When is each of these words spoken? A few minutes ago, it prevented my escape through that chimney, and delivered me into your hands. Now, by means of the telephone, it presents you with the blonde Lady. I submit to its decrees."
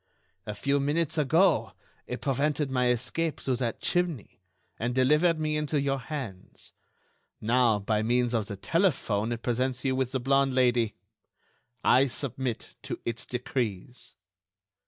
A 0.47 0.55
few 0.55 0.79
minutes 0.79 1.15
ago, 1.19 1.73
it 2.07 2.21
prevented 2.21 2.71
my 2.71 2.89
escape 2.89 3.39
through 3.39 3.57
that 3.57 3.81
chimney, 3.81 4.41
and 4.79 4.95
delivered 4.95 5.39
me 5.39 5.55
into 5.55 5.79
your 5.79 5.99
hands. 5.99 6.73
Now, 7.39 7.77
by 7.77 8.01
means 8.01 8.33
of 8.33 8.47
the 8.47 8.57
telephone, 8.57 9.31
it 9.31 9.43
presents 9.43 9.85
you 9.85 9.95
with 9.95 10.11
the 10.11 10.19
blonde 10.19 10.55
Lady. 10.55 10.95
I 11.83 12.07
submit 12.07 12.73
to 12.81 12.99
its 13.05 13.27
decrees." 13.27 14.15